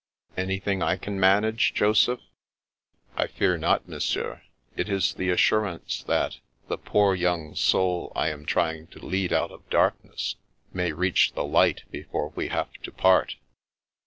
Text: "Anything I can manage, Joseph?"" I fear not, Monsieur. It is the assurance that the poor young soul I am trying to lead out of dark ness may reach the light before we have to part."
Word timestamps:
"Anything 0.45 0.81
I 0.81 0.97
can 0.97 1.19
manage, 1.19 1.75
Joseph?"" 1.75 2.21
I 3.17 3.27
fear 3.27 3.55
not, 3.55 3.87
Monsieur. 3.87 4.41
It 4.75 4.89
is 4.89 5.13
the 5.13 5.29
assurance 5.29 6.01
that 6.07 6.39
the 6.67 6.79
poor 6.79 7.13
young 7.13 7.53
soul 7.53 8.11
I 8.15 8.29
am 8.29 8.47
trying 8.47 8.87
to 8.87 9.05
lead 9.05 9.31
out 9.31 9.51
of 9.51 9.69
dark 9.69 10.03
ness 10.03 10.37
may 10.73 10.91
reach 10.91 11.33
the 11.33 11.45
light 11.45 11.83
before 11.91 12.29
we 12.29 12.47
have 12.47 12.73
to 12.81 12.91
part." 12.91 13.35